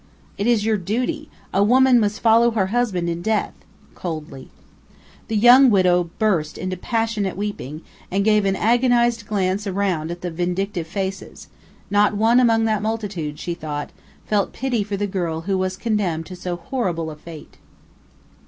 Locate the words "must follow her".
1.99-2.65